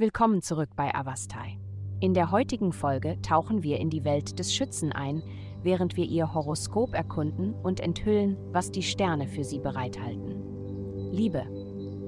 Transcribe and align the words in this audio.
Willkommen 0.00 0.40
zurück 0.40 0.70
bei 0.76 0.94
Avastai. 0.94 1.58
In 2.00 2.14
der 2.14 2.30
heutigen 2.30 2.72
Folge 2.72 3.20
tauchen 3.20 3.62
wir 3.62 3.78
in 3.78 3.90
die 3.90 4.02
Welt 4.02 4.38
des 4.38 4.54
Schützen 4.54 4.92
ein, 4.92 5.22
während 5.62 5.98
wir 5.98 6.06
ihr 6.06 6.32
Horoskop 6.32 6.94
erkunden 6.94 7.52
und 7.52 7.80
enthüllen, 7.80 8.38
was 8.50 8.70
die 8.70 8.82
Sterne 8.82 9.28
für 9.28 9.44
sie 9.44 9.58
bereithalten. 9.58 11.12
Liebe. 11.12 11.42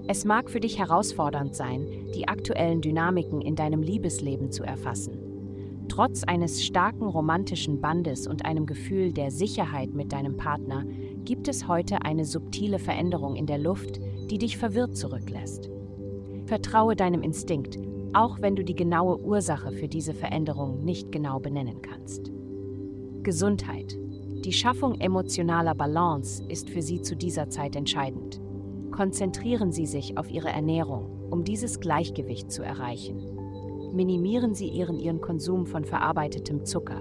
Es 0.08 0.24
mag 0.24 0.48
für 0.48 0.60
dich 0.60 0.78
herausfordernd 0.78 1.54
sein, 1.54 1.86
die 2.14 2.28
aktuellen 2.28 2.80
Dynamiken 2.80 3.42
in 3.42 3.56
deinem 3.56 3.82
Liebesleben 3.82 4.50
zu 4.50 4.62
erfassen. 4.64 5.84
Trotz 5.90 6.24
eines 6.24 6.64
starken 6.64 7.04
romantischen 7.04 7.82
Bandes 7.82 8.26
und 8.26 8.46
einem 8.46 8.64
Gefühl 8.64 9.12
der 9.12 9.30
Sicherheit 9.30 9.92
mit 9.92 10.14
deinem 10.14 10.38
Partner 10.38 10.86
gibt 11.26 11.46
es 11.46 11.68
heute 11.68 12.00
eine 12.06 12.24
subtile 12.24 12.78
Veränderung 12.78 13.36
in 13.36 13.44
der 13.44 13.58
Luft, 13.58 14.00
die 14.30 14.38
dich 14.38 14.56
verwirrt 14.56 14.96
zurücklässt. 14.96 15.68
Vertraue 16.52 16.94
deinem 16.94 17.22
Instinkt, 17.22 17.78
auch 18.12 18.42
wenn 18.42 18.54
du 18.54 18.62
die 18.62 18.74
genaue 18.74 19.18
Ursache 19.18 19.72
für 19.72 19.88
diese 19.88 20.12
Veränderung 20.12 20.84
nicht 20.84 21.10
genau 21.10 21.40
benennen 21.40 21.80
kannst. 21.80 22.30
Gesundheit. 23.22 23.98
Die 24.44 24.52
Schaffung 24.52 25.00
emotionaler 25.00 25.74
Balance 25.74 26.44
ist 26.50 26.68
für 26.68 26.82
Sie 26.82 27.00
zu 27.00 27.16
dieser 27.16 27.48
Zeit 27.48 27.74
entscheidend. 27.74 28.38
Konzentrieren 28.90 29.72
Sie 29.72 29.86
sich 29.86 30.18
auf 30.18 30.30
Ihre 30.30 30.50
Ernährung, 30.50 31.30
um 31.30 31.42
dieses 31.42 31.80
Gleichgewicht 31.80 32.52
zu 32.52 32.62
erreichen. 32.62 33.22
Minimieren 33.94 34.54
Sie 34.54 34.68
Ihren, 34.68 34.98
Ihren 34.98 35.22
Konsum 35.22 35.64
von 35.64 35.86
verarbeitetem 35.86 36.66
Zucker, 36.66 37.00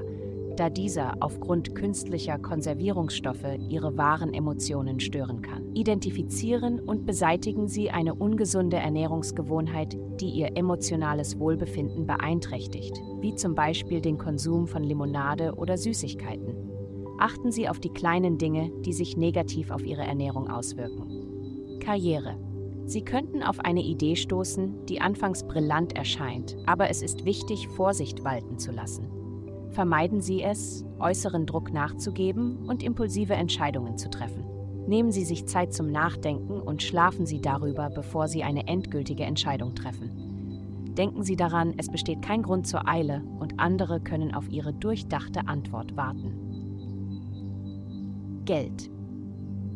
da 0.61 0.69
dieser 0.69 1.15
aufgrund 1.21 1.73
künstlicher 1.73 2.37
Konservierungsstoffe 2.37 3.57
ihre 3.67 3.97
wahren 3.97 4.31
Emotionen 4.31 4.99
stören 4.99 5.41
kann. 5.41 5.73
Identifizieren 5.73 6.79
und 6.79 7.07
beseitigen 7.07 7.67
Sie 7.67 7.89
eine 7.89 8.13
ungesunde 8.13 8.77
Ernährungsgewohnheit, 8.77 9.97
die 10.19 10.29
Ihr 10.29 10.55
emotionales 10.55 11.39
Wohlbefinden 11.39 12.05
beeinträchtigt, 12.05 13.01
wie 13.21 13.33
zum 13.33 13.55
Beispiel 13.55 14.01
den 14.01 14.19
Konsum 14.19 14.67
von 14.67 14.83
Limonade 14.83 15.55
oder 15.55 15.79
Süßigkeiten. 15.79 16.53
Achten 17.17 17.51
Sie 17.51 17.67
auf 17.67 17.79
die 17.79 17.89
kleinen 17.89 18.37
Dinge, 18.37 18.71
die 18.85 18.93
sich 18.93 19.17
negativ 19.17 19.71
auf 19.71 19.83
Ihre 19.83 20.03
Ernährung 20.03 20.47
auswirken. 20.47 21.79
Karriere. 21.79 22.37
Sie 22.85 23.01
könnten 23.01 23.41
auf 23.41 23.59
eine 23.61 23.81
Idee 23.81 24.15
stoßen, 24.15 24.85
die 24.85 25.01
anfangs 25.01 25.43
brillant 25.43 25.95
erscheint, 25.95 26.55
aber 26.67 26.91
es 26.91 27.01
ist 27.01 27.25
wichtig, 27.25 27.67
Vorsicht 27.67 28.23
walten 28.23 28.59
zu 28.59 28.71
lassen. 28.71 29.20
Vermeiden 29.71 30.19
Sie 30.19 30.43
es, 30.43 30.83
äußeren 30.99 31.45
Druck 31.45 31.71
nachzugeben 31.71 32.67
und 32.67 32.83
impulsive 32.83 33.33
Entscheidungen 33.33 33.97
zu 33.97 34.09
treffen. 34.09 34.45
Nehmen 34.85 35.11
Sie 35.11 35.23
sich 35.23 35.45
Zeit 35.45 35.73
zum 35.73 35.91
Nachdenken 35.91 36.59
und 36.59 36.83
schlafen 36.83 37.25
Sie 37.25 37.39
darüber, 37.39 37.89
bevor 37.89 38.27
Sie 38.27 38.43
eine 38.43 38.67
endgültige 38.67 39.23
Entscheidung 39.23 39.73
treffen. 39.73 40.91
Denken 40.97 41.23
Sie 41.23 41.37
daran, 41.37 41.73
es 41.77 41.89
besteht 41.89 42.21
kein 42.21 42.43
Grund 42.43 42.67
zur 42.67 42.85
Eile 42.85 43.23
und 43.39 43.61
andere 43.61 44.01
können 44.01 44.33
auf 44.33 44.49
Ihre 44.49 44.73
durchdachte 44.73 45.47
Antwort 45.47 45.95
warten. 45.95 46.33
Geld. 48.43 48.89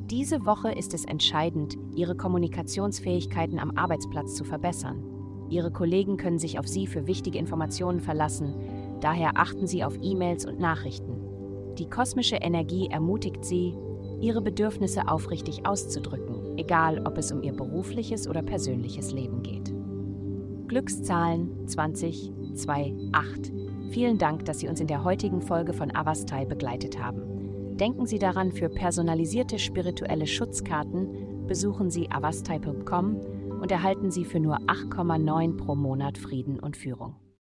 Diese 0.10 0.46
Woche 0.46 0.72
ist 0.72 0.94
es 0.94 1.06
entscheidend, 1.06 1.78
Ihre 1.96 2.16
Kommunikationsfähigkeiten 2.16 3.60
am 3.60 3.78
Arbeitsplatz 3.78 4.36
zu 4.36 4.44
verbessern. 4.44 5.04
Ihre 5.50 5.72
Kollegen 5.72 6.18
können 6.18 6.40
sich 6.40 6.60
auf 6.60 6.68
Sie 6.68 6.86
für 6.86 7.08
wichtige 7.08 7.38
Informationen 7.38 8.02
verlassen, 8.02 8.54
Daher 9.02 9.32
achten 9.36 9.68
Sie 9.68 9.84
auf 9.84 9.98
E-Mails 10.02 10.46
und 10.46 10.60
Nachrichten. 10.60 11.16
Die 11.78 11.90
kosmische 11.90 12.38
Energie 12.38 12.88
ermutigt 12.90 13.44
Sie, 13.44 13.76
Ihre 14.22 14.42
Bedürfnisse 14.42 15.08
aufrichtig 15.08 15.66
auszudrücken, 15.66 16.58
egal 16.58 17.02
ob 17.06 17.18
es 17.18 17.32
um 17.32 17.44
Ihr 17.44 17.54
berufliches 17.54 18.28
oder 18.28 18.42
persönliches 18.42 19.12
Leben 19.12 19.44
geht. 19.44 19.74
Glückszahlen 20.68 21.68
2028. 21.68 23.54
Vielen 23.92 24.18
Dank, 24.18 24.46
dass 24.46 24.60
Sie 24.60 24.68
uns 24.68 24.80
in 24.80 24.88
der 24.88 25.04
heutigen 25.04 25.42
Folge 25.42 25.74
von 25.74 25.96
Avastai 25.96 26.46
begleitet 26.46 27.00
haben. 27.00 27.78
Denken 27.78 28.06
Sie 28.06 28.20
daran, 28.20 28.52
für 28.52 28.70
personalisierte 28.70 29.60
spirituelle 29.60 30.28
Schutzkarten 30.28 31.46
besuchen 31.46 31.92
Sie 31.92 32.10
avastai.com 32.10 33.20
und 33.62 33.72
erhalten 33.72 34.12
Sie 34.12 34.26
für 34.26 34.40
nur 34.40 34.58
8,9 34.62 35.58
pro 35.58 35.76
Monat 35.76 36.18
Frieden 36.18 36.60
und 36.60 36.78
Führung. 36.78 37.16